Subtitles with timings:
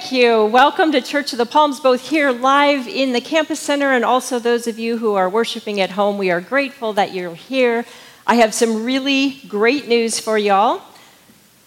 [0.00, 0.46] Thank you.
[0.46, 4.38] Welcome to Church of the Palms, both here live in the campus center and also
[4.38, 6.16] those of you who are worshiping at home.
[6.16, 7.84] We are grateful that you're here.
[8.26, 10.80] I have some really great news for y'all.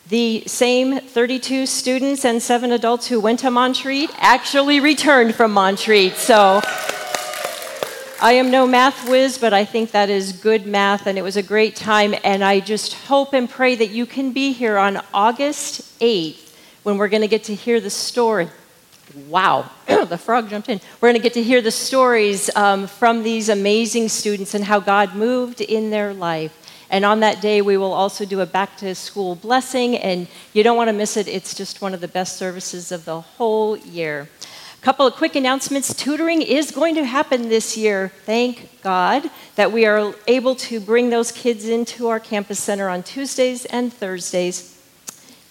[0.09, 6.15] The same 32 students and seven adults who went to Montreat actually returned from Montreat.
[6.15, 6.59] So
[8.19, 11.37] I am no math whiz, but I think that is good math, and it was
[11.37, 12.15] a great time.
[12.23, 16.42] And I just hope and pray that you can be here on August 8th
[16.83, 18.47] when we're going to get to hear the story.
[19.27, 20.79] Wow, the frog jumped in.
[21.01, 24.79] We're going to get to hear the stories um, from these amazing students and how
[24.79, 26.59] God moved in their life.
[26.89, 30.63] And on that day, we will also do a back to school blessing, and you
[30.63, 31.27] don't want to miss it.
[31.27, 34.29] It's just one of the best services of the whole year.
[34.79, 35.93] A Couple of quick announcements.
[35.93, 38.11] Tutoring is going to happen this year.
[38.25, 43.01] Thank God that we are able to bring those kids into our campus center on
[43.01, 44.72] Tuesdays and Thursdays.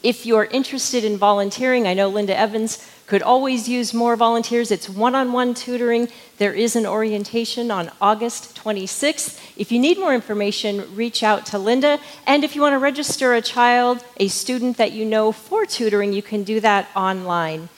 [0.02, 4.72] If you're interested in volunteering, I know Linda Evans could always use more volunteers.
[4.72, 6.08] It's one on one tutoring.
[6.38, 9.38] There is an orientation on August 26th.
[9.56, 12.00] If you need more information, reach out to Linda.
[12.26, 16.12] And if you want to register a child, a student that you know for tutoring,
[16.12, 17.68] you can do that online.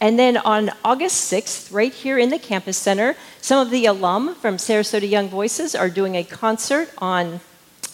[0.00, 4.34] And then on August 6th, right here in the campus center, some of the alum
[4.36, 7.40] from Sarasota Young Voices are doing a concert on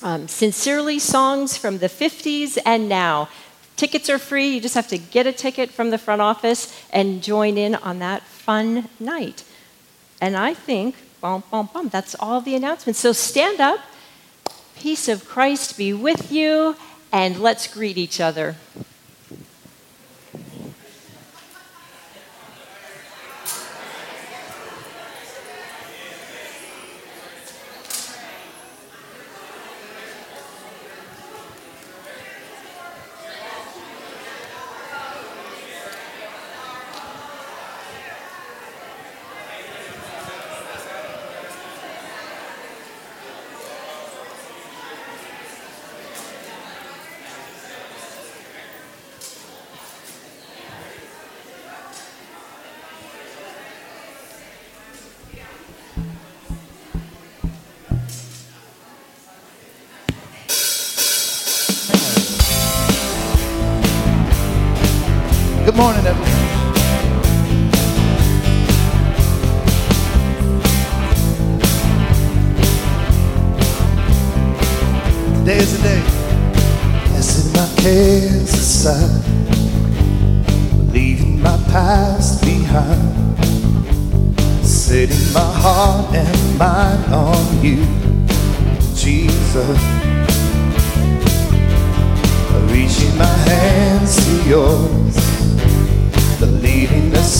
[0.02, 3.28] um, Sincerely songs from the 50s and now.
[3.78, 4.48] Tickets are free.
[4.54, 8.00] You just have to get a ticket from the front office and join in on
[8.00, 9.44] that fun night.
[10.20, 12.98] And I think, bum, bum, bum, that's all the announcements.
[12.98, 13.78] So stand up.
[14.76, 16.74] Peace of Christ be with you,
[17.12, 18.56] and let's greet each other.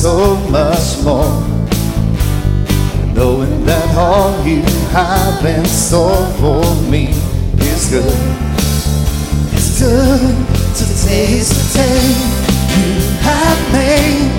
[0.08, 1.37] So much more.
[3.14, 4.62] Knowing that all you
[4.96, 7.08] have in store for me
[7.60, 8.20] is good.
[9.52, 10.34] It's good
[10.78, 12.25] to taste the taste
[12.78, 12.94] you
[13.28, 14.32] have made.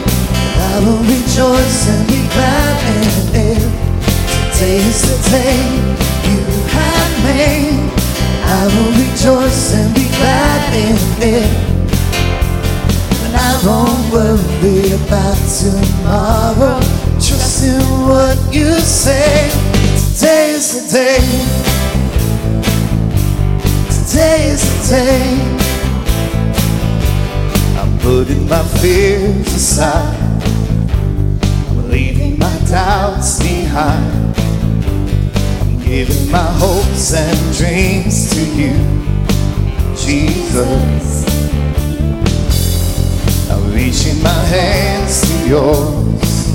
[0.72, 3.06] I will rejoice and be glad in
[3.50, 3.64] it.
[4.34, 5.86] To taste the taste
[6.30, 6.42] you
[6.78, 7.78] have made.
[8.58, 11.69] I will rejoice and be glad in it.
[13.62, 16.80] I won't worry about tomorrow.
[17.20, 19.50] Trust in what you say.
[20.14, 21.20] Today is the day.
[23.92, 25.26] Today is the day.
[27.78, 30.16] I'm putting my fears aside.
[31.68, 34.38] I'm leaving my doubts behind.
[35.60, 38.74] I'm giving my hopes and dreams to you,
[39.98, 41.29] Jesus
[43.90, 46.52] reaching my hands to yours,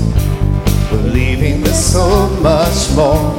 [0.89, 3.35] believing there's so much more,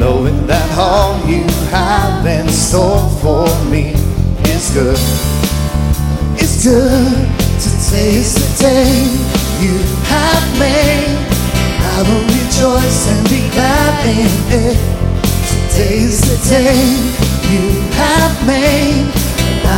[0.00, 3.92] knowing that all you have in store for me
[4.48, 4.96] is good.
[6.40, 7.12] It's good
[7.64, 8.88] to taste the day
[9.60, 9.76] you
[10.08, 11.20] have made.
[11.92, 14.32] I will rejoice and be glad in
[14.64, 14.78] it.
[15.68, 16.80] Today's the day
[17.52, 19.23] you have made.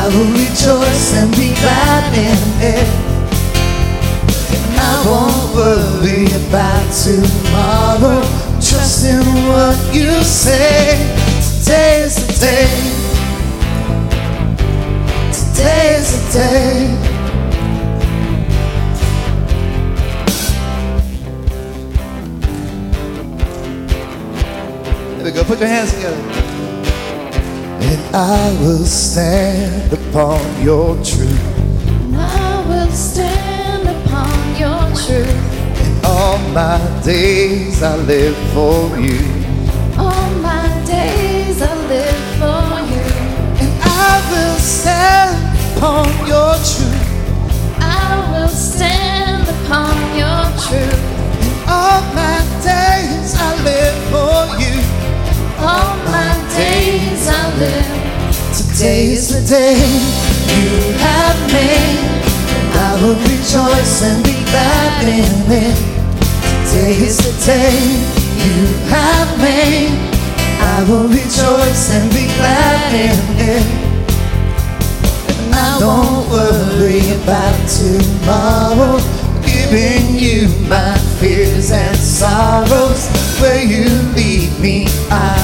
[0.06, 2.88] I will rejoice and be glad in it.
[4.54, 8.22] And I won't worry about tomorrow.
[8.62, 10.94] Trust in what you say.
[11.58, 12.70] Today is the day.
[15.32, 16.86] Today is the day.
[25.16, 25.42] There we go.
[25.42, 26.35] Put your hands together.
[27.88, 31.58] And I will stand upon your truth.
[31.86, 35.80] And I will stand upon your truth.
[35.86, 39.22] In all my days I live for you.
[39.96, 43.06] All my days I live for you.
[43.62, 45.38] And I will stand
[45.76, 47.06] upon your truth.
[47.78, 51.02] I will stand upon your truth.
[51.46, 54.76] In all my days I live for you.
[55.58, 58.06] All my days I live.
[58.56, 59.76] Today is the day
[60.56, 62.00] you have made.
[62.72, 65.76] I will rejoice and be glad in it.
[66.68, 67.76] Today is the day
[68.44, 69.92] you have made.
[70.74, 73.20] I will rejoice and be glad in
[73.52, 73.66] it.
[75.36, 78.96] And I don't worry about tomorrow.
[79.44, 83.08] Giving you my fears and sorrows.
[83.40, 83.84] Where you
[84.16, 85.35] lead me, I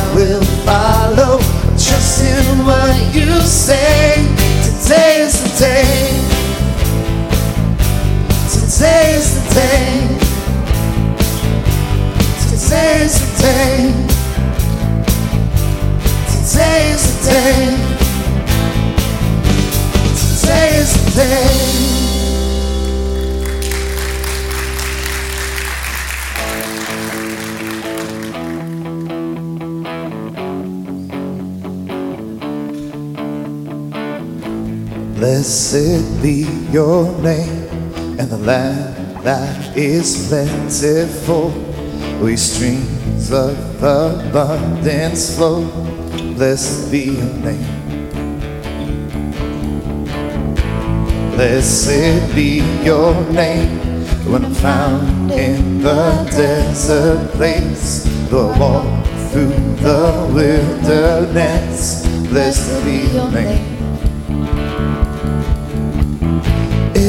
[36.23, 37.67] be your name
[38.17, 41.51] and the land that is plentiful.
[42.23, 45.65] We streams of abundance flow.
[46.37, 47.83] Blessed be your name.
[51.35, 53.81] Blessed be your name
[54.31, 58.05] when I'm found in the desert place.
[58.31, 59.49] The walk through
[59.83, 62.07] the wilderness.
[62.29, 63.62] Blessed be your name.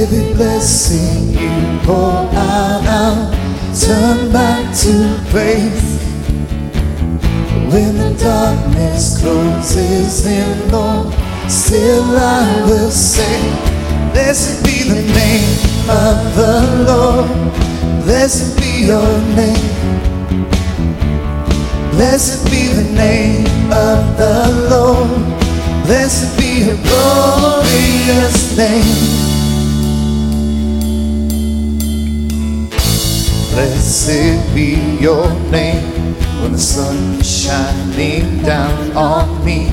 [0.03, 3.31] Every blessing you pour out, I'll
[3.73, 5.97] turn back to praise.
[7.71, 11.07] When the darkness closes in, Lord,
[11.47, 13.39] still I will say,
[14.12, 18.03] Blessed be the name of the Lord.
[18.03, 19.72] Blessed be your name.
[21.91, 25.07] Blessed be the name of the Lord.
[25.86, 29.23] Blessed be your glorious name.
[33.53, 39.67] Blessed be your name when the sun is shining down on me,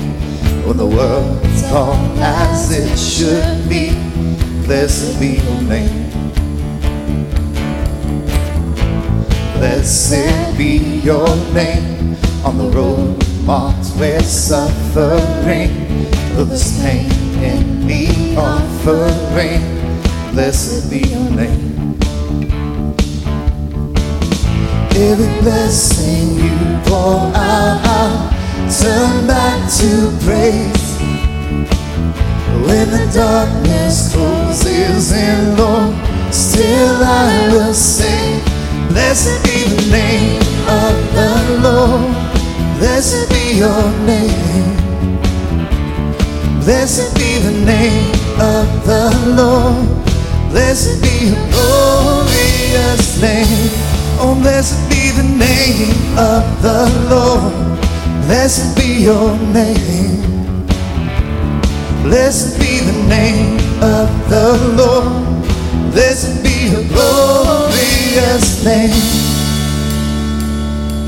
[0.67, 3.89] when the world's all as it should be.
[4.67, 6.11] Blessed be your name.
[9.57, 15.73] Blessed be your name on the road marked with suffering,
[16.35, 17.09] though there's pain
[17.41, 19.61] in the offering.
[20.33, 21.70] Blessed be your name.
[25.03, 28.29] Every blessing you pour out, I'll
[28.69, 30.91] turn back to praise.
[32.67, 35.95] When the darkness closes in, Lord,
[36.31, 38.43] still I will say,
[38.89, 40.39] Blessed be the name
[40.69, 41.31] of the
[41.63, 42.13] Lord.
[42.77, 44.77] Blessed be your name.
[46.63, 49.87] Blessed be the name of the Lord.
[50.51, 53.90] Blessed be your glorious name.
[54.23, 57.53] Oh, blessed be the name of the Lord.
[58.27, 60.21] Blessed be your name.
[62.03, 65.41] Blessed be the name of the Lord.
[65.91, 68.93] Blessed be your glorious name.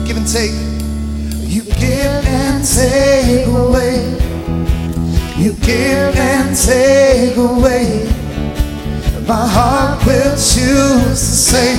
[0.08, 0.58] Give and take.
[1.48, 4.10] You give and take away.
[5.38, 8.10] You give and take away.
[9.27, 11.75] My heart will choose to say,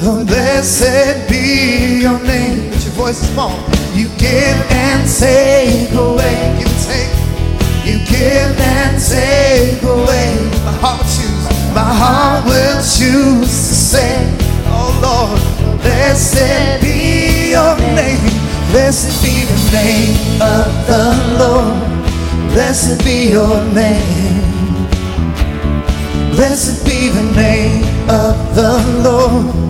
[0.00, 2.70] Blessed be your name.
[2.70, 3.52] Let your voice is small.
[3.92, 6.56] You give and take away.
[6.56, 7.12] Give and take.
[7.84, 10.32] You give and take away.
[10.64, 11.74] My heart will choose.
[11.74, 14.38] My heart will choose to say,
[14.68, 18.24] Oh Lord, blessed be your name.
[18.72, 21.04] Blessed be the name of the
[21.38, 21.76] Lord.
[22.54, 24.40] Blessed be your name.
[26.32, 29.69] Blessed be the name of the Lord.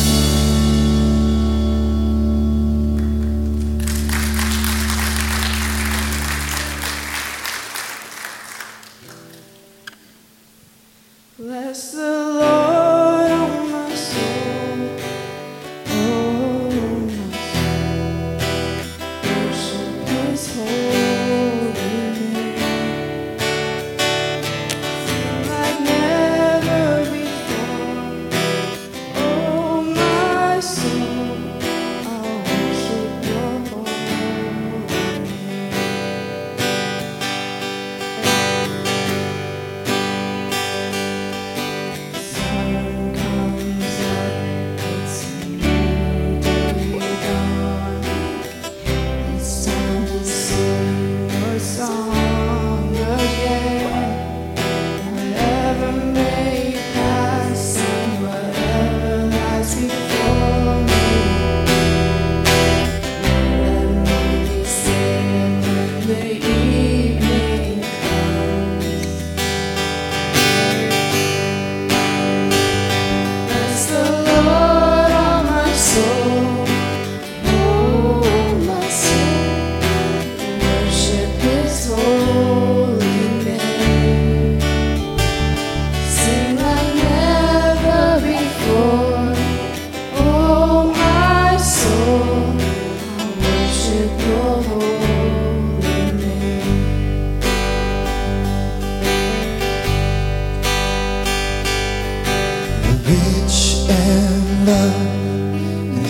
[11.41, 12.50] Bless the Lord.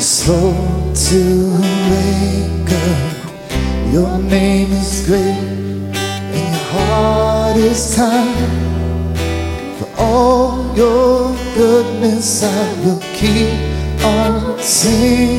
[0.02, 0.54] slow
[0.94, 1.58] to
[2.70, 3.94] up.
[3.94, 9.18] Your name is great and your heart is kind.
[9.78, 15.31] For all your goodness, I will keep on singing.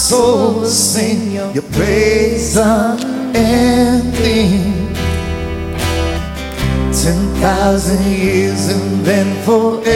[0.00, 3.34] Soul will sing your praise unending.
[7.00, 9.90] Ten thousand years and then forevermore.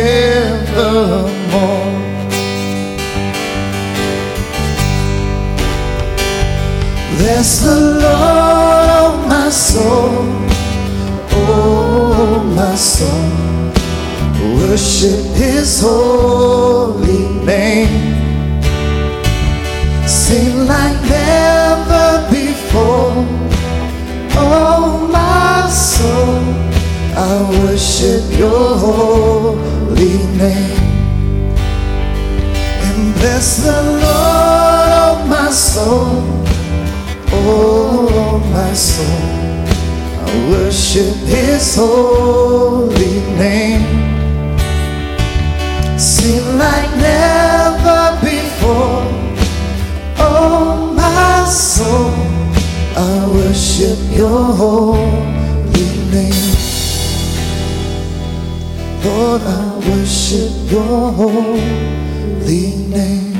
[7.17, 10.13] Bless the Lord, oh my soul,
[11.33, 13.31] oh my soul.
[14.59, 18.04] Worship His holy name.
[20.27, 23.13] Sing like never before,
[24.33, 26.41] oh my soul.
[27.15, 30.81] I worship Your holy name.
[32.87, 36.25] And bless the Lord, oh my soul.
[37.31, 39.29] Oh, my soul,
[40.25, 43.85] I worship His holy name.
[45.99, 49.24] Sing like never before.
[50.37, 52.11] Oh, my soul,
[52.97, 56.55] I worship Your holy name.
[59.05, 63.34] Lord, I worship Your holy name.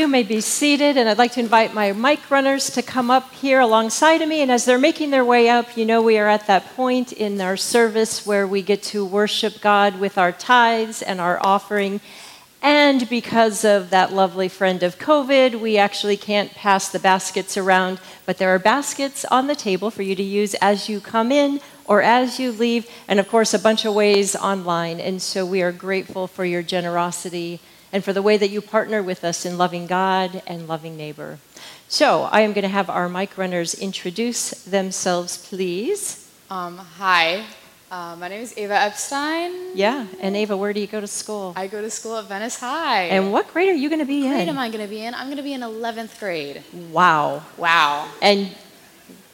[0.00, 3.34] You may be seated, and I'd like to invite my mic runners to come up
[3.34, 4.40] here alongside of me.
[4.40, 7.38] And as they're making their way up, you know we are at that point in
[7.38, 12.00] our service where we get to worship God with our tithes and our offering.
[12.62, 18.00] And because of that lovely friend of COVID, we actually can't pass the baskets around,
[18.24, 21.60] but there are baskets on the table for you to use as you come in
[21.84, 24.98] or as you leave, and of course, a bunch of ways online.
[24.98, 27.60] And so we are grateful for your generosity
[27.92, 31.38] and for the way that you partner with us in loving God and loving neighbor.
[31.88, 36.28] So I am going to have our mic runners introduce themselves, please.
[36.50, 37.44] Um, hi,
[37.90, 39.76] uh, my name is Ava Epstein.
[39.76, 41.52] Yeah, and Ava, where do you go to school?
[41.56, 43.04] I go to school at Venice High.
[43.04, 44.30] And what grade are you going to be in?
[44.30, 44.48] what grade in?
[44.48, 45.14] am I going to be in?
[45.14, 46.62] I'm going to be in 11th grade.
[46.92, 47.42] Wow.
[47.56, 48.08] Wow.
[48.22, 48.50] And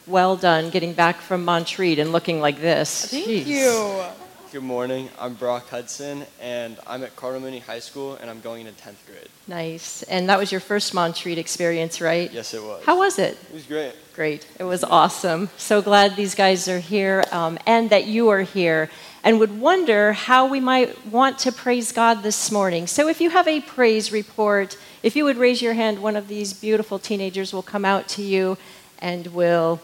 [0.07, 3.05] well done getting back from Montreat and looking like this.
[3.11, 3.45] Thank Jeez.
[3.45, 4.03] you.
[4.49, 5.09] Good morning.
[5.19, 9.05] I'm Brock Hudson, and I'm at Cardinal Mooney High School, and I'm going into 10th
[9.05, 9.27] grade.
[9.45, 10.03] Nice.
[10.03, 12.31] And that was your first Montreat experience, right?
[12.31, 12.81] Yes, it was.
[12.85, 13.37] How was it?
[13.49, 13.93] It was great.
[14.15, 14.47] Great.
[14.57, 15.49] It was awesome.
[15.57, 18.89] So glad these guys are here um, and that you are here
[19.21, 22.87] and would wonder how we might want to praise God this morning.
[22.87, 26.29] So if you have a praise report, if you would raise your hand, one of
[26.29, 28.57] these beautiful teenagers will come out to you
[28.99, 29.81] and will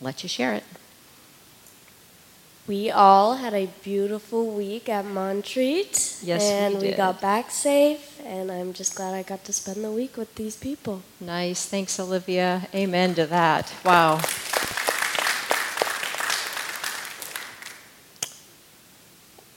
[0.00, 0.64] let you share it.
[2.68, 6.18] We all had a beautiful week at Montreat.
[6.22, 6.98] Yes, and we did.
[6.98, 10.54] got back safe, and I'm just glad I got to spend the week with these
[10.54, 11.00] people.
[11.18, 11.64] Nice.
[11.64, 12.68] Thanks, Olivia.
[12.74, 13.72] Amen to that.
[13.86, 14.20] Wow.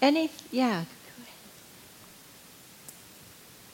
[0.02, 0.86] Any, yeah.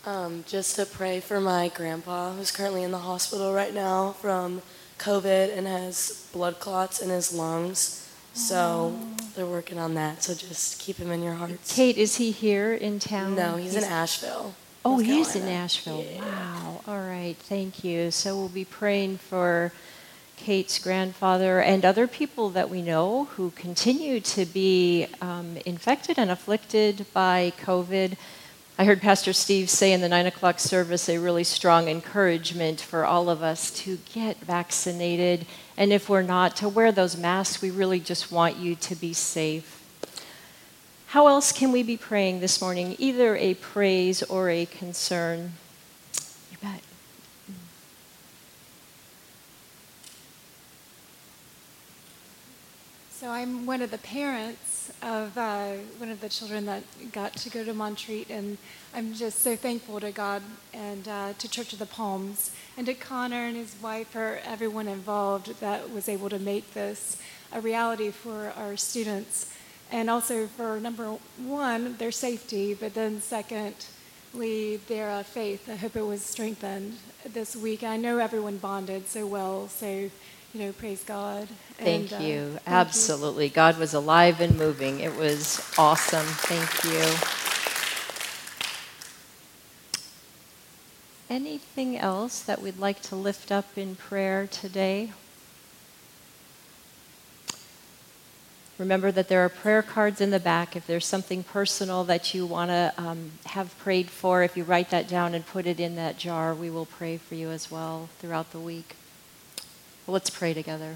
[0.04, 4.63] Um, just to pray for my grandpa, who's currently in the hospital right now from
[4.97, 8.07] COVID and has blood clots in his lungs.
[8.38, 8.97] So
[9.36, 10.21] they're working on that.
[10.21, 11.76] So just keep him in your hearts.
[11.76, 13.36] Kate, is he here in town?
[13.36, 14.54] No, he's in Asheville.
[14.86, 16.06] Oh, North he is in Asheville.
[16.08, 16.21] Yeah.
[16.21, 16.82] Wow.
[16.88, 17.36] All right.
[17.36, 18.12] Thank you.
[18.12, 19.73] So we'll be praying for
[20.38, 26.30] Kate's grandfather and other people that we know who continue to be um, infected and
[26.30, 28.17] afflicted by COVID.
[28.78, 33.04] I heard Pastor Steve say in the nine o'clock service a really strong encouragement for
[33.04, 35.47] all of us to get vaccinated.
[35.77, 37.61] And if we're not, to wear those masks.
[37.61, 39.83] We really just want you to be safe.
[41.07, 42.95] How else can we be praying this morning?
[42.99, 45.53] Either a praise or a concern.
[53.27, 57.49] So I'm one of the parents of uh, one of the children that got to
[57.49, 58.57] go to Montreat, and
[58.95, 60.41] I'm just so thankful to God
[60.73, 64.87] and uh, to Church of the Palms and to Connor and his wife for everyone
[64.87, 69.53] involved that was able to make this a reality for our students,
[69.91, 75.67] and also for number one, their safety, but then secondly, their uh, faith.
[75.67, 76.93] I hope it was strengthened
[77.25, 77.83] this week.
[77.83, 80.09] I know everyone bonded so well, so
[80.58, 81.48] you know, praise God.
[81.78, 82.50] Thank And, uh, you.
[82.50, 83.48] thank Absolutely.
[83.48, 85.02] God was alive and moving.
[85.02, 86.26] It was awesome.
[86.26, 87.04] Thank you.
[91.30, 95.12] Anything else that we'd like to lift up in prayer today?
[98.80, 100.76] Remember that there are prayer cards in the back.
[100.76, 104.89] If there's something personal that you want to um, have prayed for, if you write
[104.89, 108.10] that down and put it in that jar, we will pray for you as well
[108.20, 108.96] throughout the week.
[110.10, 110.96] Let's pray together.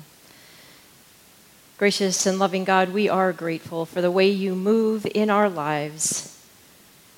[1.77, 6.41] Gracious and loving God, we are grateful for the way you move in our lives.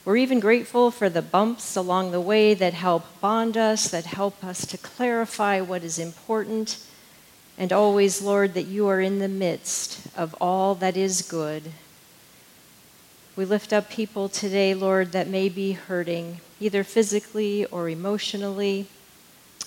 [0.04, 4.44] We're even grateful for the bumps along the way that help bond us, that help
[4.44, 6.84] us to clarify what is important.
[7.60, 11.74] And always, Lord, that you are in the midst of all that is good.
[13.36, 18.88] We lift up people today, Lord, that may be hurting, either physically or emotionally.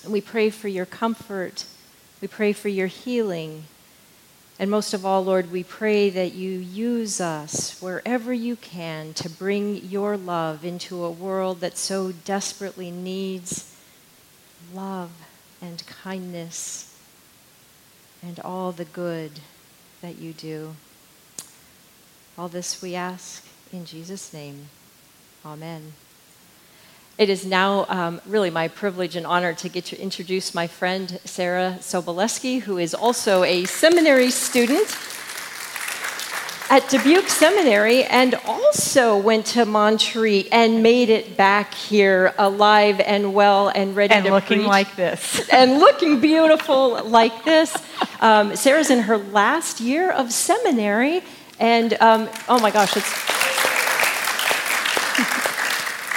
[0.03, 1.63] And we pray for your comfort.
[2.21, 3.65] We pray for your healing.
[4.59, 9.29] And most of all, Lord, we pray that you use us wherever you can to
[9.29, 13.75] bring your love into a world that so desperately needs
[14.73, 15.11] love
[15.61, 16.95] and kindness
[18.23, 19.39] and all the good
[20.01, 20.75] that you do.
[22.37, 24.69] All this we ask in Jesus' name.
[25.45, 25.93] Amen.
[27.17, 31.19] It is now um, really my privilege and honor to get to introduce my friend
[31.25, 34.87] Sarah Soboleski, who is also a seminary student
[36.69, 43.33] at Dubuque Seminary and also went to Montreat and made it back here alive and
[43.33, 44.67] well and ready and to looking preach.
[44.67, 45.49] like this.
[45.51, 47.75] and looking beautiful like this.
[48.21, 51.23] Um, Sarah's in her last year of seminary,
[51.59, 53.36] and um, oh my gosh, it's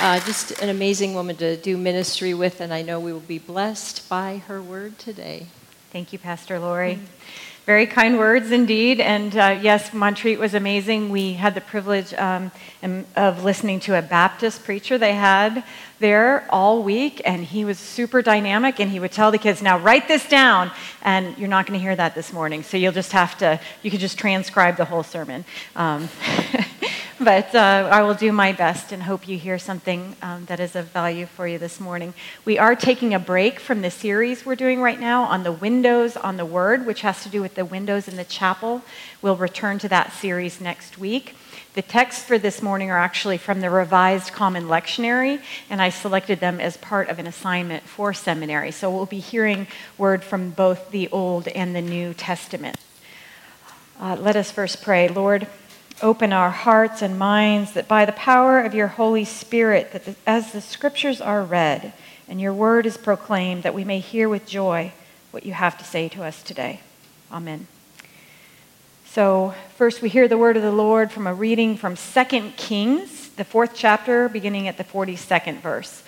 [0.00, 3.38] uh, just an amazing woman to do ministry with, and I know we will be
[3.38, 5.46] blessed by her word today.
[5.92, 6.98] Thank you, Pastor Lori.
[7.66, 8.98] Very kind words indeed.
[8.98, 11.10] And uh, yes, Montreat was amazing.
[11.10, 12.50] We had the privilege um,
[13.14, 15.62] of listening to a Baptist preacher they had
[15.98, 18.80] there all week, and he was super dynamic.
[18.80, 20.70] And he would tell the kids, "Now write this down."
[21.02, 23.60] And you're not going to hear that this morning, so you'll just have to.
[23.82, 25.44] You can just transcribe the whole sermon.
[25.76, 26.08] Um,
[27.22, 30.74] but uh, I will do my best and hope you hear something um, that is
[30.74, 32.14] of value for you this morning.
[32.46, 36.16] We are taking a break from the series we're doing right now on the windows
[36.16, 38.83] on the Word, which has to do with the windows in the chapel.
[39.20, 41.37] We'll return to that series next week.
[41.74, 46.40] The texts for this morning are actually from the Revised Common Lectionary, and I selected
[46.40, 48.70] them as part of an assignment for seminary.
[48.70, 49.66] So we'll be hearing
[49.98, 52.76] word from both the Old and the New Testament.
[54.00, 55.09] Uh, let us first pray.
[55.09, 55.46] Lord,
[56.02, 60.14] open our hearts and minds that by the power of your Holy Spirit, that the,
[60.26, 61.92] as the scriptures are read
[62.28, 64.92] and your word is proclaimed, that we may hear with joy
[65.30, 66.80] what you have to say to us today.
[67.30, 67.66] Amen.
[69.06, 73.30] So, first we hear the word of the Lord from a reading from 2 Kings,
[73.30, 76.02] the fourth chapter, beginning at the 42nd verse.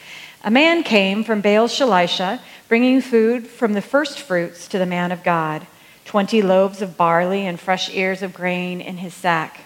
[0.45, 5.13] A man came from Baal Shalisha, bringing food from the first fruits to the man
[5.13, 5.67] of God
[6.05, 9.61] 20 loaves of barley and fresh ears of grain in his sack.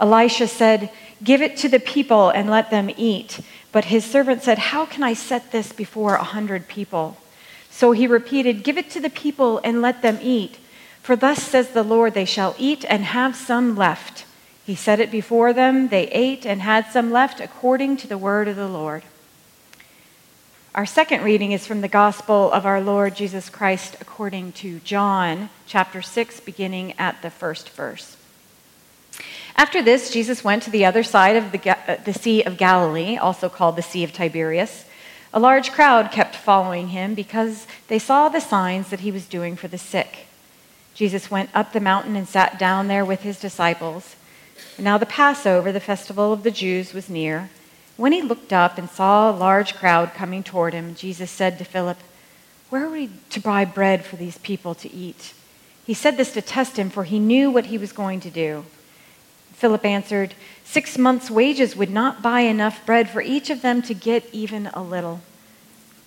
[0.00, 0.90] Elisha said,
[1.22, 3.40] Give it to the people and let them eat.
[3.72, 7.16] But his servant said, How can I set this before a hundred people?
[7.70, 10.58] So he repeated, Give it to the people and let them eat.
[11.02, 14.24] For thus says the Lord, they shall eat and have some left.
[14.64, 18.48] He set it before them, they ate and had some left according to the word
[18.48, 19.02] of the Lord.
[20.74, 25.50] Our second reading is from the Gospel of our Lord Jesus Christ according to John,
[25.66, 28.13] chapter 6, beginning at the first verse.
[29.56, 33.16] After this, Jesus went to the other side of the, uh, the Sea of Galilee,
[33.16, 34.84] also called the Sea of Tiberias.
[35.32, 39.56] A large crowd kept following him because they saw the signs that he was doing
[39.56, 40.26] for the sick.
[40.94, 44.16] Jesus went up the mountain and sat down there with his disciples.
[44.78, 47.50] Now the Passover, the festival of the Jews, was near.
[47.96, 51.64] When he looked up and saw a large crowd coming toward him, Jesus said to
[51.64, 51.98] Philip,
[52.70, 55.32] Where are we to buy bread for these people to eat?
[55.84, 58.64] He said this to test him, for he knew what he was going to do.
[59.54, 63.94] Philip answered, Six months' wages would not buy enough bread for each of them to
[63.94, 65.20] get even a little.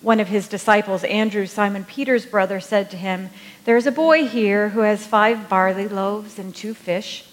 [0.02, 3.30] One of his disciples, Andrew, Simon Peter's brother, said to him,
[3.66, 7.26] There's a boy here who has five barley loaves and two fish.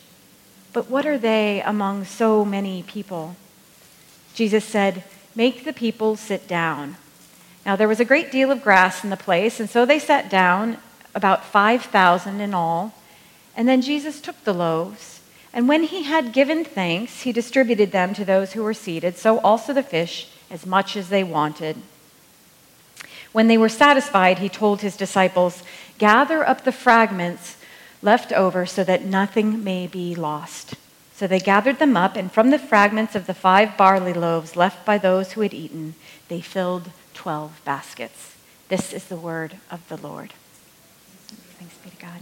[0.72, 3.37] But what are they among so many people?
[4.35, 6.96] Jesus said, Make the people sit down.
[7.66, 10.31] Now there was a great deal of grass in the place, and so they sat
[10.31, 10.79] down,
[11.14, 12.94] about 5,000 in all.
[13.57, 15.13] And then Jesus took the loaves,
[15.54, 19.38] and when he had given thanks, he distributed them to those who were seated, so
[19.38, 21.76] also the fish, as much as they wanted.
[23.30, 25.62] When they were satisfied, he told his disciples,
[25.96, 27.56] Gather up the fragments
[28.02, 30.74] left over so that nothing may be lost.
[31.14, 34.84] So they gathered them up, and from the fragments of the five barley loaves left
[34.84, 35.94] by those who had eaten,
[36.26, 38.34] they filled 12 baskets.
[38.68, 40.32] This is the word of the Lord.
[41.58, 42.20] Thanks be to God.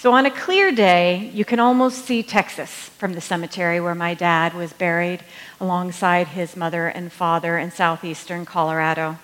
[0.00, 4.14] So, on a clear day, you can almost see Texas from the cemetery where my
[4.14, 5.24] dad was buried
[5.60, 9.18] alongside his mother and father in southeastern Colorado.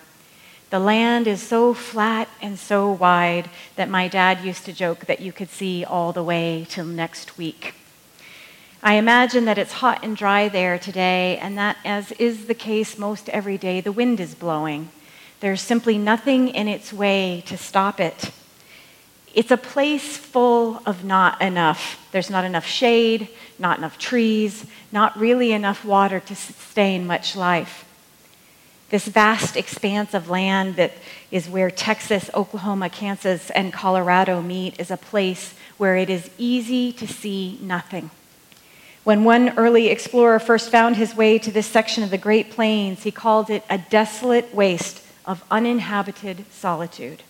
[0.71, 5.21] The land is so flat and so wide that my dad used to joke that
[5.21, 7.77] you could see all the way till next week.
[8.83, 12.99] I imagine that it's hot and dry there today, and that, as is the case
[12.99, 14.89] most every day, the wind is blowing.
[15.39, 18.33] There's simply nothing in its way to stop it.
[19.35, 22.09] It's a place full of not enough.
[22.12, 27.85] There's not enough shade, not enough trees, not really enough water to sustain much life.
[28.90, 30.92] This vast expanse of land that
[31.33, 36.92] is where Texas, Oklahoma, Kansas, and Colorado meet is a place where it is easy
[36.92, 38.11] to see nothing.
[39.03, 43.03] When one early explorer first found his way to this section of the Great Plains,
[43.03, 47.25] he called it a desolate waste of uninhabited solitude.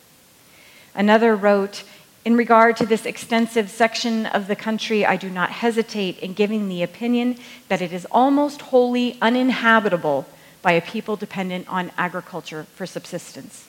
[0.94, 1.82] Another wrote,
[2.24, 6.68] In regard to this extensive section of the country, I do not hesitate in giving
[6.68, 10.26] the opinion that it is almost wholly uninhabitable
[10.62, 13.68] by a people dependent on agriculture for subsistence.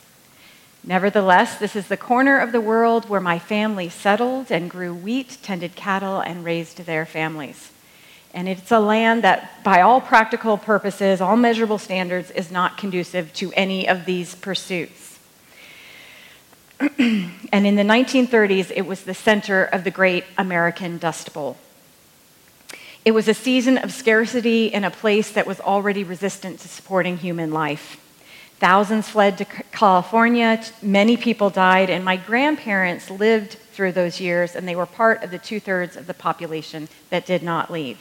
[0.84, 5.38] Nevertheless, this is the corner of the world where my family settled and grew wheat,
[5.42, 7.72] tended cattle, and raised their families.
[8.32, 13.32] And it's a land that, by all practical purposes, all measurable standards, is not conducive
[13.34, 15.05] to any of these pursuits.
[16.98, 21.56] and in the 1930s, it was the center of the Great American Dust Bowl.
[23.04, 27.16] It was a season of scarcity in a place that was already resistant to supporting
[27.16, 28.02] human life.
[28.58, 34.66] Thousands fled to California, many people died, and my grandparents lived through those years, and
[34.66, 37.98] they were part of the two thirds of the population that did not leave.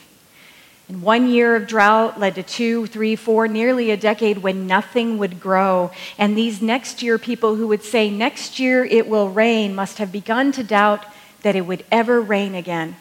[0.87, 5.17] And one year of drought led to two, three, four, nearly a decade when nothing
[5.17, 5.91] would grow.
[6.17, 10.11] And these next year people who would say, next year it will rain, must have
[10.11, 11.03] begun to doubt
[11.41, 12.97] that it would ever rain again.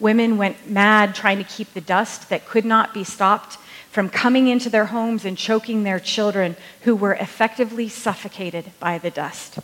[0.00, 3.58] Women went mad trying to keep the dust that could not be stopped
[3.90, 9.10] from coming into their homes and choking their children who were effectively suffocated by the
[9.10, 9.58] dust.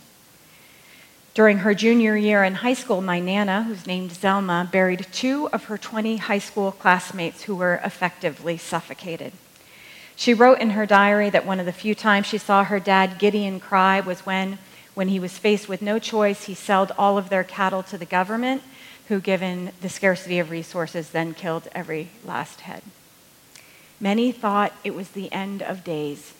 [1.33, 5.65] During her junior year in high school, my Nana, who's named Zelma, buried two of
[5.65, 9.31] her 20 high school classmates who were effectively suffocated.
[10.17, 13.17] She wrote in her diary that one of the few times she saw her dad
[13.17, 14.59] Gideon cry was when,
[14.93, 18.05] when he was faced with no choice, he sold all of their cattle to the
[18.05, 18.61] government,
[19.07, 22.83] who, given the scarcity of resources, then killed every last head.
[24.01, 26.33] Many thought it was the end of days.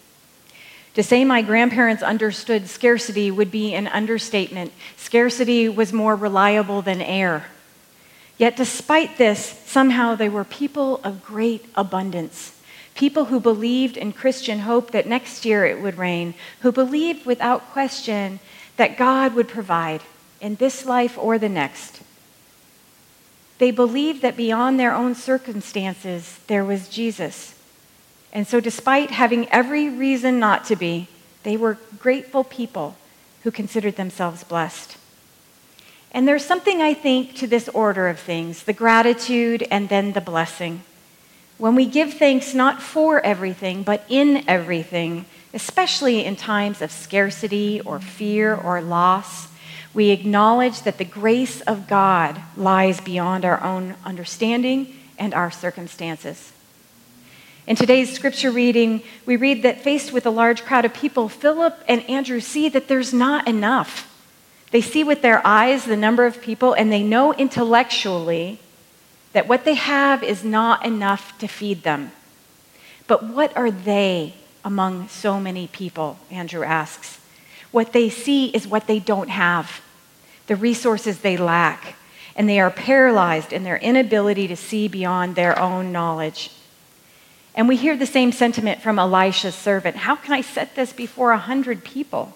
[0.96, 4.74] To say my grandparents understood scarcity would be an understatement.
[4.98, 7.46] Scarcity was more reliable than air.
[8.38, 12.60] Yet, despite this, somehow they were people of great abundance.
[12.94, 17.72] People who believed in Christian hope that next year it would rain, who believed without
[17.72, 18.40] question
[18.76, 20.02] that God would provide
[20.42, 22.02] in this life or the next.
[23.60, 27.61] They believed that beyond their own circumstances, there was Jesus
[28.34, 31.08] and so, despite having every reason not to be,
[31.44, 32.96] they were grateful people
[33.44, 34.98] who considered themselves blessed.
[36.12, 40.22] And there's something, I think, to this order of things the gratitude and then the
[40.22, 40.82] blessing.
[41.58, 47.82] When we give thanks not for everything, but in everything, especially in times of scarcity
[47.82, 49.48] or fear or loss,
[49.94, 56.52] we acknowledge that the grace of God lies beyond our own understanding and our circumstances.
[57.72, 61.82] In today's scripture reading, we read that faced with a large crowd of people, Philip
[61.88, 64.14] and Andrew see that there's not enough.
[64.72, 68.60] They see with their eyes the number of people, and they know intellectually
[69.32, 72.12] that what they have is not enough to feed them.
[73.08, 74.34] But what are they
[74.66, 76.20] among so many people?
[76.30, 77.22] Andrew asks.
[77.72, 79.80] What they see is what they don't have,
[80.48, 81.96] the resources they lack,
[82.36, 86.52] and they are paralyzed in their inability to see beyond their own knowledge.
[87.54, 91.32] And we hear the same sentiment from Elisha's servant How can I set this before
[91.32, 92.34] a hundred people?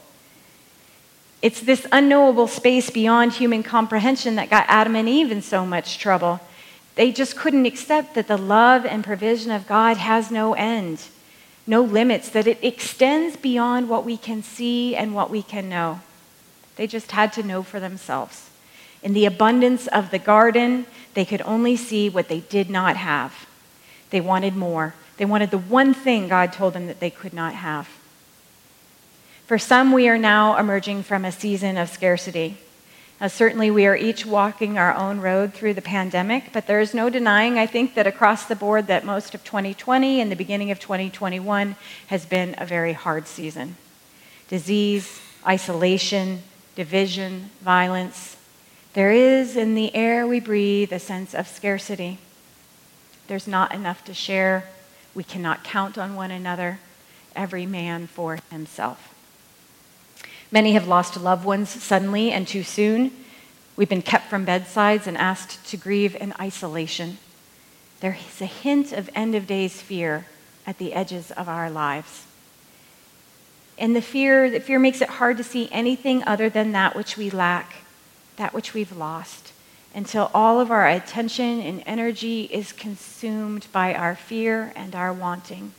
[1.41, 5.99] It's this unknowable space beyond human comprehension that got Adam and Eve in so much
[5.99, 6.39] trouble.
[6.95, 11.03] They just couldn't accept that the love and provision of God has no end,
[11.67, 15.99] no limits, that it extends beyond what we can see and what we can know.
[16.77, 18.49] They just had to know for themselves.
[19.03, 23.45] In the abundance of the garden, they could only see what they did not have.
[24.09, 24.95] They wanted more.
[25.17, 27.87] They wanted the one thing God told them that they could not have.
[29.45, 32.57] For some, we are now emerging from a season of scarcity.
[33.21, 36.93] Now, certainly, we are each walking our own road through the pandemic, but there is
[36.93, 40.71] no denying, I think, that across the board, that most of 2020 and the beginning
[40.71, 41.75] of 2021
[42.07, 43.77] has been a very hard season.
[44.49, 46.41] Disease, isolation,
[46.75, 48.35] division, violence.
[48.93, 52.17] There is in the air we breathe a sense of scarcity.
[53.27, 54.65] There's not enough to share.
[55.15, 56.79] We cannot count on one another,
[57.35, 59.13] every man for himself.
[60.51, 63.11] Many have lost loved ones suddenly and too soon.
[63.75, 67.17] We've been kept from bedsides and asked to grieve in isolation.
[68.01, 70.27] There is a hint of end of days fear
[70.67, 72.25] at the edges of our lives.
[73.77, 77.17] And the fear, the fear makes it hard to see anything other than that which
[77.17, 77.75] we lack,
[78.37, 79.44] that which we've lost,
[79.95, 85.71] until all of our attention and energy is consumed by our fear and our wanting.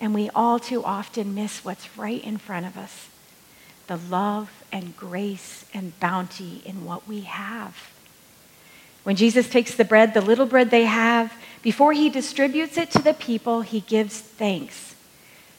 [0.00, 3.08] And we all too often miss what's right in front of us
[3.88, 7.90] the love and grace and bounty in what we have.
[9.02, 11.32] When Jesus takes the bread, the little bread they have,
[11.62, 14.94] before he distributes it to the people, he gives thanks.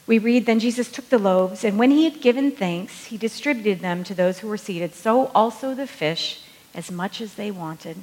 [0.07, 3.81] We read, Then Jesus took the loaves, and when he had given thanks, he distributed
[3.81, 6.42] them to those who were seated, so also the fish,
[6.73, 7.97] as much as they wanted.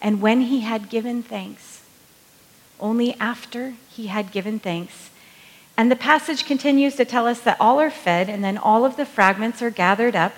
[0.00, 1.82] And when he had given thanks,
[2.80, 5.10] only after he had given thanks,
[5.76, 8.96] and the passage continues to tell us that all are fed, and then all of
[8.96, 10.34] the fragments are gathered up.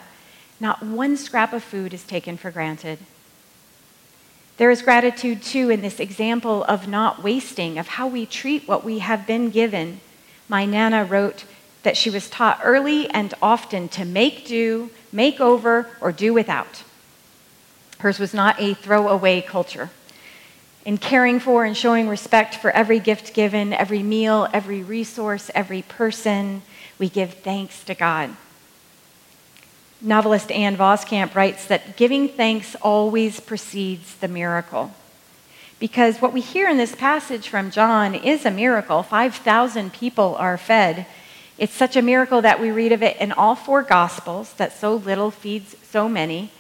[0.61, 2.99] Not one scrap of food is taken for granted.
[4.57, 8.85] There is gratitude, too, in this example of not wasting, of how we treat what
[8.85, 10.01] we have been given.
[10.49, 11.45] My Nana wrote
[11.83, 16.85] that she was taught early and often to make do, make over, or do without.
[18.05, 19.89] Hers was not a throwaway culture
[20.85, 25.81] in caring for and showing respect for every gift given, every meal, every resource, every
[25.81, 26.61] person,
[26.99, 28.37] we give thanks to God.
[30.03, 34.93] Novelist Ann Voskamp writes that giving thanks always precedes the miracle.
[35.79, 39.03] Because what we hear in this passage from John is a miracle.
[39.03, 41.07] 5,000 people are fed.
[41.57, 44.95] It's such a miracle that we read of it in all four Gospels that so
[44.95, 46.51] little feeds so many.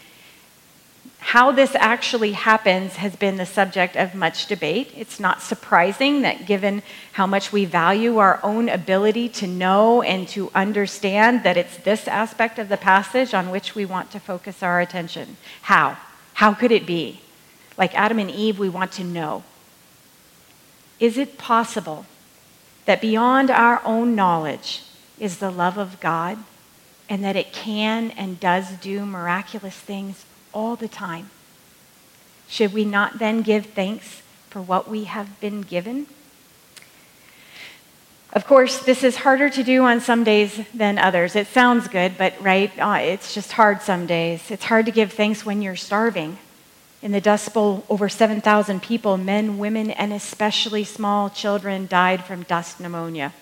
[1.28, 4.92] How this actually happens has been the subject of much debate.
[4.94, 6.82] It's not surprising that, given
[7.12, 12.06] how much we value our own ability to know and to understand, that it's this
[12.06, 15.38] aspect of the passage on which we want to focus our attention.
[15.62, 15.96] How?
[16.34, 17.22] How could it be?
[17.78, 19.44] Like Adam and Eve, we want to know.
[21.00, 22.04] Is it possible
[22.84, 24.82] that beyond our own knowledge
[25.18, 26.38] is the love of God
[27.08, 31.30] and that it can and does do miraculous things all the time.
[32.48, 36.06] Should we not then give thanks for what we have been given?
[38.32, 41.36] Of course, this is harder to do on some days than others.
[41.36, 44.50] It sounds good, but right, uh, it's just hard some days.
[44.50, 46.38] It's hard to give thanks when you're starving.
[47.00, 52.42] In the Dust Bowl, over 7,000 people, men, women, and especially small children, died from
[52.42, 53.32] dust pneumonia.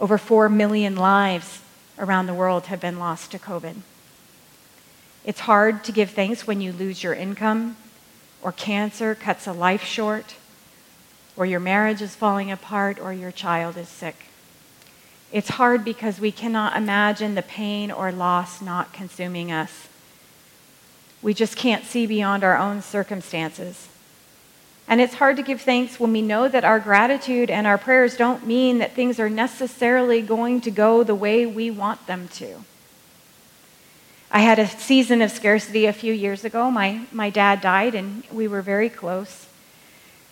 [0.00, 1.60] Over 4 million lives
[1.96, 3.76] around the world have been lost to COVID.
[5.24, 7.76] It's hard to give thanks when you lose your income,
[8.42, 10.34] or cancer cuts a life short,
[11.36, 14.16] or your marriage is falling apart, or your child is sick.
[15.32, 19.88] It's hard because we cannot imagine the pain or loss not consuming us.
[21.22, 23.88] We just can't see beyond our own circumstances.
[24.86, 28.16] And it's hard to give thanks when we know that our gratitude and our prayers
[28.18, 32.62] don't mean that things are necessarily going to go the way we want them to.
[34.34, 36.68] I had a season of scarcity a few years ago.
[36.68, 39.46] My, my dad died, and we were very close.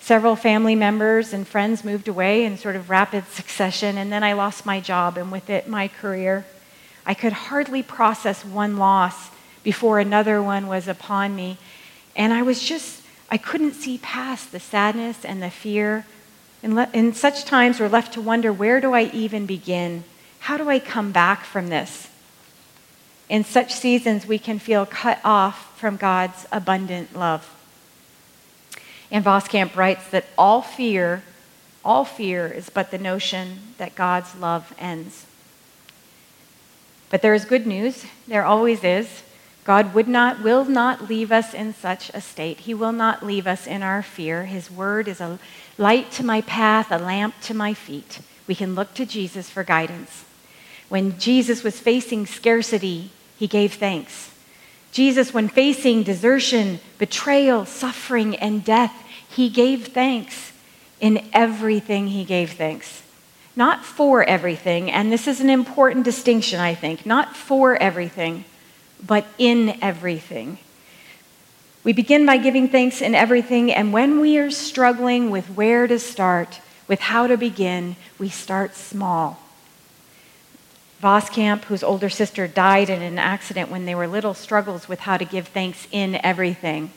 [0.01, 4.33] Several family members and friends moved away in sort of rapid succession, and then I
[4.33, 6.45] lost my job, and with it, my career.
[7.07, 9.31] I could hardly process one loss
[9.63, 11.59] before another one was upon me.
[12.17, 16.07] And I was just, I couldn't see past the sadness and the fear.
[16.61, 20.03] And le- in such times, we're left to wonder where do I even begin?
[20.41, 22.09] How do I come back from this?
[23.33, 27.49] In such seasons, we can feel cut off from God's abundant love.
[29.11, 31.23] And Voskamp writes that all fear
[31.83, 35.25] All fear is but the notion that God's love ends.
[37.09, 38.05] But there is good news.
[38.29, 39.23] There always is.
[39.65, 42.61] God would not, will not leave us in such a state.
[42.61, 44.45] He will not leave us in our fear.
[44.45, 45.39] His word is a
[45.79, 48.21] light to my path, a lamp to my feet.
[48.47, 50.27] We can look to Jesus for guidance.
[50.91, 53.11] When Jesus was facing scarcity,
[53.43, 54.31] he gave thanks.
[54.93, 58.95] Jesus, when facing desertion, betrayal, suffering, and death,
[59.29, 60.53] he gave thanks.
[61.01, 63.03] In everything, he gave thanks.
[63.57, 67.05] Not for everything, and this is an important distinction, I think.
[67.05, 68.45] Not for everything,
[69.05, 70.59] but in everything.
[71.83, 75.99] We begin by giving thanks in everything, and when we are struggling with where to
[75.99, 79.42] start, with how to begin, we start small.
[81.03, 85.17] Voskamp, whose older sister died in an accident when they were little, struggles with how
[85.17, 86.93] to give thanks in everything.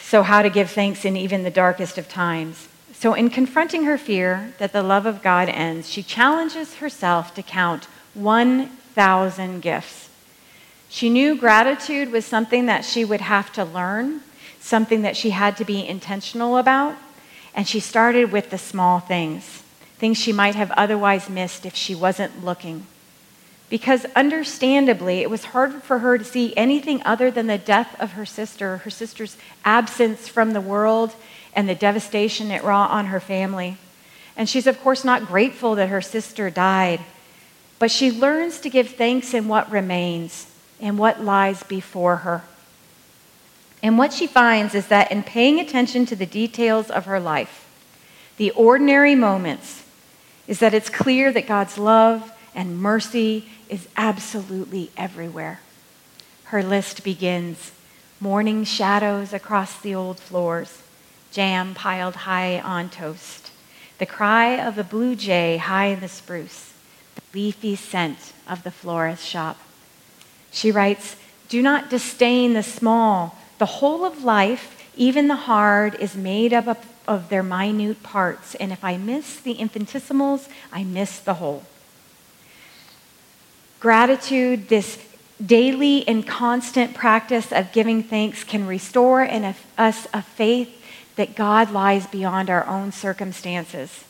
[0.00, 2.68] So, how to give thanks in even the darkest of times.
[2.92, 7.42] So, in confronting her fear that the love of God ends, she challenges herself to
[7.42, 10.08] count 1,000 gifts.
[10.88, 14.20] She knew gratitude was something that she would have to learn,
[14.60, 16.94] something that she had to be intentional about,
[17.52, 19.63] and she started with the small things
[20.04, 22.86] things she might have otherwise missed if she wasn't looking.
[23.70, 28.12] Because understandably, it was hard for her to see anything other than the death of
[28.12, 31.14] her sister, her sister's absence from the world,
[31.54, 33.78] and the devastation it wrought on her family.
[34.36, 37.00] And she's, of course, not grateful that her sister died,
[37.78, 40.46] but she learns to give thanks in what remains
[40.82, 42.42] and what lies before her.
[43.82, 47.66] And what she finds is that in paying attention to the details of her life,
[48.36, 49.83] the ordinary moments,
[50.46, 55.60] is that it's clear that God's love and mercy is absolutely everywhere.
[56.44, 57.72] Her list begins
[58.20, 60.82] morning shadows across the old floors,
[61.32, 63.50] jam piled high on toast,
[63.98, 66.72] the cry of the blue jay high in the spruce,
[67.14, 69.58] the leafy scent of the florist shop.
[70.50, 71.16] She writes,
[71.48, 73.38] Do not disdain the small.
[73.58, 78.54] The whole of life, even the hard, is made up of of their minute parts.
[78.56, 81.64] And if I miss the infinitesimals, I miss the whole.
[83.80, 84.98] Gratitude, this
[85.44, 90.82] daily and constant practice of giving thanks, can restore in a, us a faith
[91.16, 94.04] that God lies beyond our own circumstances,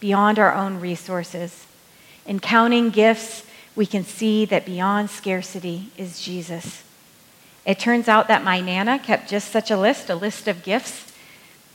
[0.00, 1.66] beyond our own resources.
[2.26, 6.84] In counting gifts, we can see that beyond scarcity is Jesus.
[7.64, 11.13] It turns out that my Nana kept just such a list, a list of gifts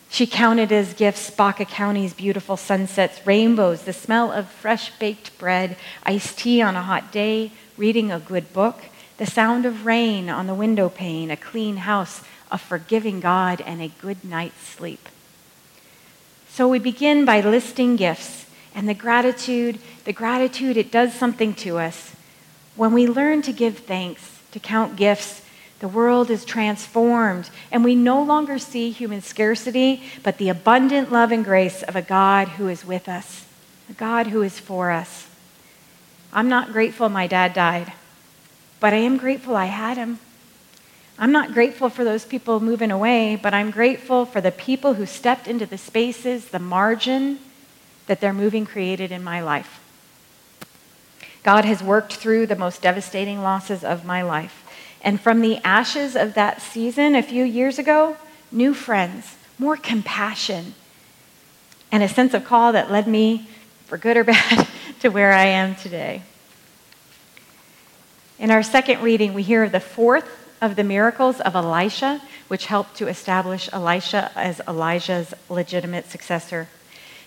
[0.10, 5.78] she counted as gifts Baca County's beautiful sunsets, rainbows, the smell of fresh baked bread,
[6.03, 8.86] iced tea on a hot day, reading a good book,
[9.18, 13.82] the sound of rain on the window pane, a clean house, a forgiving God, and
[13.82, 15.07] a good night's sleep.
[16.49, 21.78] So we begin by listing gifts and the gratitude, the gratitude, it does something to
[21.78, 22.16] us.
[22.76, 25.41] When we learn to give thanks, to count gifts,
[25.80, 31.32] the world is transformed, and we no longer see human scarcity, but the abundant love
[31.32, 33.45] and grace of a God who is with us,
[33.89, 35.27] a God who is for us.
[36.34, 37.93] I'm not grateful my dad died,
[38.80, 40.19] but I am grateful I had him.
[41.17, 45.05] I'm not grateful for those people moving away, but I'm grateful for the people who
[45.05, 47.39] stepped into the spaces, the margin
[48.07, 49.82] that their moving created in my life.
[51.43, 54.65] God has worked through the most devastating losses of my life.
[55.02, 58.18] And from the ashes of that season a few years ago,
[58.52, 60.74] new friends, more compassion,
[61.91, 63.47] and a sense of call that led me,
[63.86, 64.68] for good or bad,
[65.00, 66.24] to where I am today.
[68.38, 70.30] In our second reading, we hear of the fourth
[70.62, 76.68] of the miracles of Elisha, which helped to establish Elisha as Elijah's legitimate successor.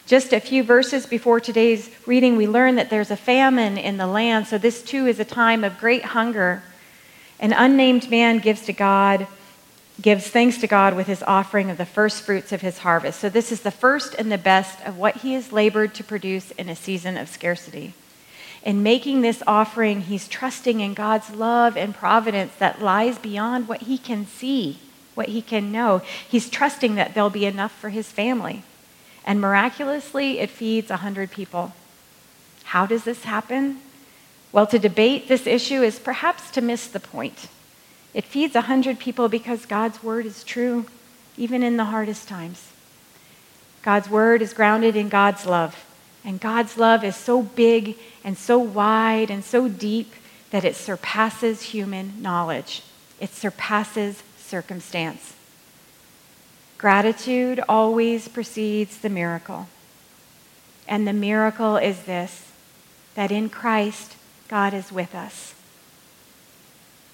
[0.07, 4.07] Just a few verses before today's reading, we learn that there's a famine in the
[4.07, 6.63] land, so this too is a time of great hunger.
[7.43, 9.27] An unnamed man gives to God,
[10.01, 13.19] gives thanks to God with his offering of the first fruits of his harvest.
[13.19, 16.53] So this is the first and the best of what he has labored to produce
[16.53, 17.95] in a season of scarcity.
[18.63, 23.83] In making this offering, he's trusting in God's love and providence that lies beyond what
[23.83, 24.79] he can see,
[25.17, 26.01] what he can know.
[26.29, 28.63] He's trusting that there'll be enough for his family.
[29.27, 31.73] And miraculously, it feeds a 100 people.
[32.63, 33.81] How does this happen?
[34.53, 37.49] Well, to debate this issue is perhaps to miss the point.
[38.13, 40.87] It feeds a hundred people because God's word is true,
[41.39, 42.69] even in the hardest times.
[43.83, 45.85] God's word is grounded in God's love,
[46.25, 50.13] and God's love is so big and so wide and so deep
[50.51, 52.83] that it surpasses human knowledge.
[53.19, 55.35] It surpasses circumstance.
[56.77, 59.69] Gratitude always precedes the miracle.
[60.87, 62.51] And the miracle is this
[63.15, 64.17] that in Christ,
[64.53, 65.55] God is with us.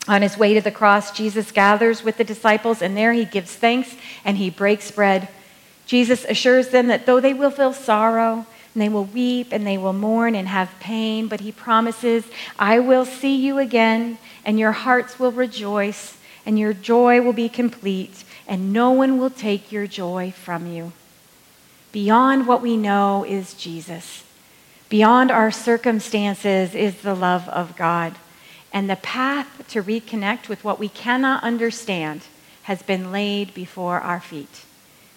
[0.09, 3.55] On his way to the cross, Jesus gathers with the disciples, and there he gives
[3.55, 5.28] thanks and he breaks bread.
[5.86, 9.78] Jesus assures them that though they will feel sorrow, and they will weep and they
[9.78, 12.24] will mourn and have pain, but he promises,
[12.59, 17.49] I will see you again, and your hearts will rejoice, and your joy will be
[17.49, 20.91] complete, and no one will take your joy from you.
[21.93, 24.24] Beyond what we know is Jesus.
[24.89, 28.14] Beyond our circumstances is the love of God.
[28.72, 32.22] And the path to reconnect with what we cannot understand
[32.62, 34.64] has been laid before our feet.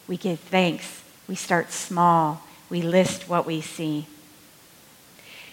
[0.08, 1.04] We give thanks.
[1.28, 2.44] We start small.
[2.70, 4.08] We list what we see.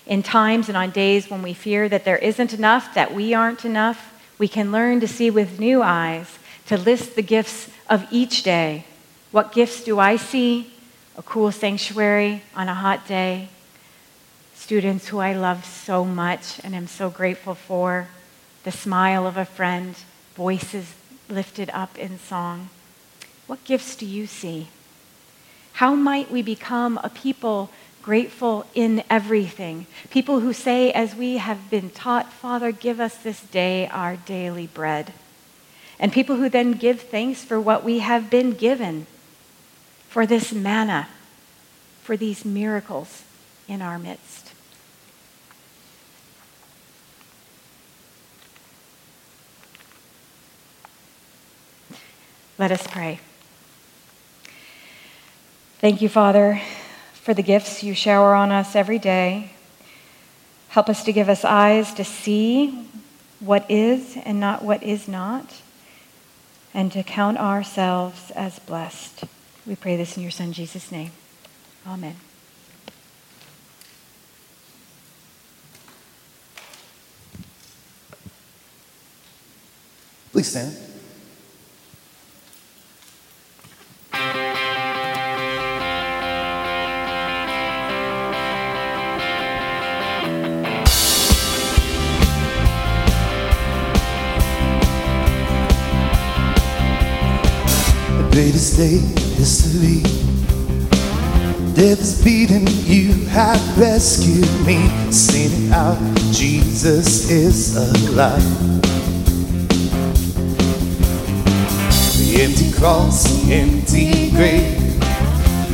[0.06, 3.64] In times and on days when we fear that there isn't enough, that we aren't
[3.64, 8.42] enough, we can learn to see with new eyes, to list the gifts of each
[8.42, 8.84] day.
[9.30, 10.72] What gifts do I see?
[11.16, 13.48] A cool sanctuary on a hot day,
[14.68, 18.06] students who I love so much and am so grateful for,
[18.64, 19.94] the smile of a friend,
[20.34, 20.92] voices
[21.26, 22.68] lifted up in song.
[23.46, 24.68] What gifts do you see?
[25.72, 27.70] How might we become a people
[28.02, 29.86] grateful in everything?
[30.10, 34.66] People who say, as we have been taught, Father, give us this day our daily
[34.66, 35.14] bread.
[35.98, 39.06] And people who then give thanks for what we have been given,
[40.10, 41.08] for this manna,
[42.02, 43.22] for these miracles
[43.66, 44.47] in our midst.
[52.58, 53.20] Let us pray.
[55.80, 56.60] Thank you, Father,
[57.12, 59.52] for the gifts you shower on us every day.
[60.70, 62.88] Help us to give us eyes to see
[63.38, 65.62] what is and not what is not,
[66.74, 69.22] and to count ourselves as blessed.
[69.64, 71.12] We pray this in your Son, Jesus' name.
[71.86, 72.16] Amen.
[80.32, 80.87] Please stand.
[98.38, 100.00] Greatest day in history.
[101.74, 104.78] Death is beaten, you have rescued me.
[105.10, 105.98] Sing it out,
[106.30, 108.40] Jesus is alive.
[112.14, 114.78] The empty cross, the empty grave.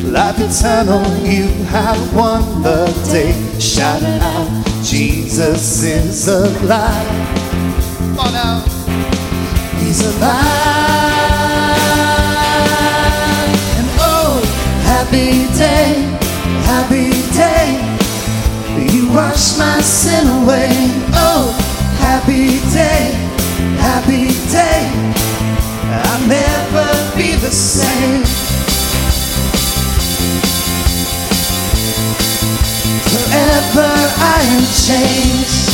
[0.03, 3.35] Life eternal, you have won the day.
[3.61, 4.49] Shout it out,
[4.83, 7.37] Jesus is alive.
[8.17, 8.63] Come on.
[9.81, 10.94] He's alive.
[15.15, 15.95] Happy day,
[16.67, 17.79] happy day.
[18.93, 20.71] You wash my sin away.
[21.15, 21.55] Oh,
[21.99, 23.13] happy day,
[23.79, 24.91] happy day.
[25.87, 28.25] I'll never be the same.
[33.13, 35.74] Forever I am changed.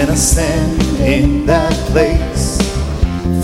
[0.00, 2.56] When I stand in that place,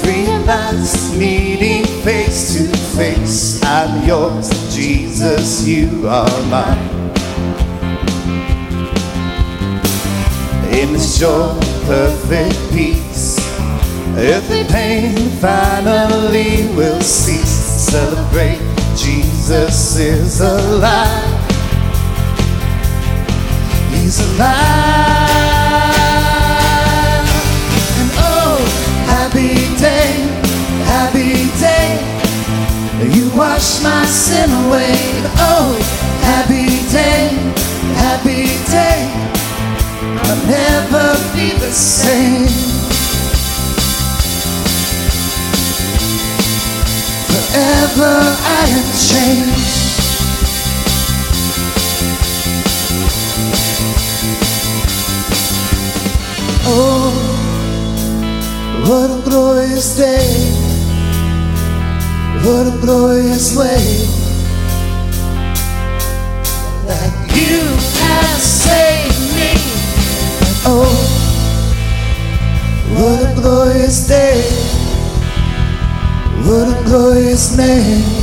[0.01, 6.79] free at last, meeting face to face, I'm yours, Jesus, you are mine.
[10.73, 11.53] In this joy,
[11.85, 13.37] perfect peace,
[14.17, 17.93] earthly pain finally will cease.
[17.93, 18.63] Celebrate,
[18.97, 21.51] Jesus is alive.
[23.93, 25.26] He's alive.
[33.15, 34.97] You wash my sin away.
[35.39, 35.79] Oh,
[36.23, 37.29] happy day,
[37.95, 39.09] happy day.
[40.25, 42.49] I'll never be the same.
[47.31, 49.77] Forever I am changed.
[56.69, 57.13] Oh,
[58.89, 60.66] what a glorious day.
[62.47, 64.07] What a glorious way
[66.87, 67.59] that you
[67.99, 69.51] have saved me.
[70.65, 70.87] Oh,
[72.95, 74.43] what a glorious day.
[76.47, 78.16] What a glorious name.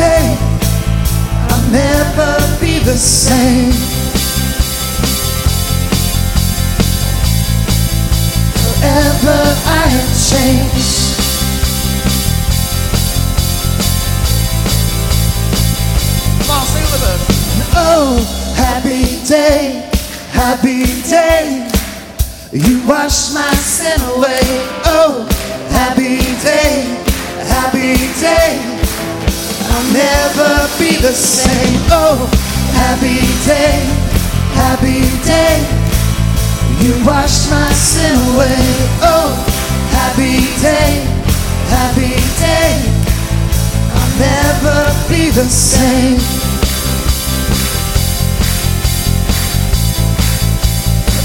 [0.00, 3.72] I'll never be the same.
[8.54, 11.18] Forever I have changed.
[16.42, 17.22] Come on, sing with us.
[17.74, 19.90] Oh, happy day,
[20.30, 21.68] happy day.
[22.52, 24.40] You wash my sin away.
[24.86, 25.26] Oh,
[25.70, 26.84] happy day,
[27.48, 28.77] happy day.
[29.78, 31.78] I'll never be the same.
[31.88, 32.26] Oh,
[32.74, 33.78] happy day,
[34.58, 35.62] happy day.
[36.82, 38.58] You washed my sin away.
[39.06, 39.30] Oh,
[39.94, 41.06] happy day,
[41.70, 42.74] happy day.
[43.94, 46.18] I'll never be the same.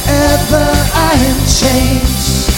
[0.06, 2.53] Forever I am changed.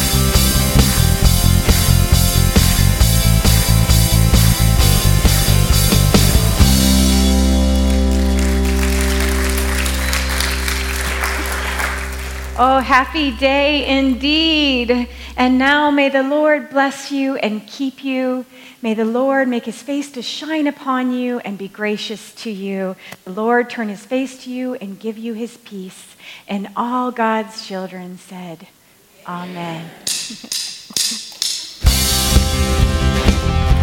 [12.57, 15.09] Oh, happy day indeed.
[15.35, 18.45] And now may the Lord bless you and keep you.
[18.81, 22.95] May the Lord make his face to shine upon you and be gracious to you.
[23.25, 26.15] The Lord turn his face to you and give you his peace.
[26.47, 28.67] And all God's children said,
[29.27, 29.89] Amen.